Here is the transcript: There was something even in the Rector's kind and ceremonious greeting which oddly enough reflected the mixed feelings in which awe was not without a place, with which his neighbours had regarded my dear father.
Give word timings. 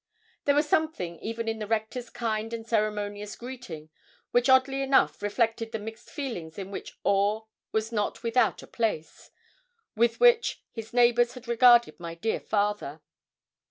There 0.45 0.55
was 0.55 0.67
something 0.67 1.19
even 1.19 1.47
in 1.47 1.59
the 1.59 1.67
Rector's 1.67 2.09
kind 2.09 2.53
and 2.53 2.65
ceremonious 2.65 3.35
greeting 3.35 3.91
which 4.31 4.49
oddly 4.49 4.81
enough 4.81 5.21
reflected 5.21 5.71
the 5.73 5.77
mixed 5.77 6.09
feelings 6.09 6.57
in 6.57 6.71
which 6.71 6.97
awe 7.03 7.41
was 7.71 7.91
not 7.91 8.23
without 8.23 8.63
a 8.63 8.67
place, 8.67 9.29
with 9.95 10.19
which 10.19 10.63
his 10.71 10.91
neighbours 10.91 11.35
had 11.35 11.47
regarded 11.47 11.99
my 11.99 12.15
dear 12.15 12.39
father. 12.39 13.01